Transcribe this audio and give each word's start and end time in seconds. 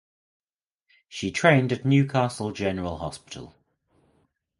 She 1.09 1.29
trained 1.29 1.71
at 1.71 1.85
Newcastle 1.85 2.51
General 2.51 2.97
Hospital. 2.97 3.53